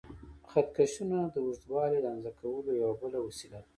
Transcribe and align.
خط 0.49 0.67
کشونه 0.77 1.17
د 1.33 1.35
اوږدوالي 1.45 1.99
د 2.01 2.05
اندازه 2.15 2.31
کولو 2.39 2.71
یوه 2.81 2.95
بله 3.01 3.19
وسیله 3.27 3.59
ده. 3.63 3.69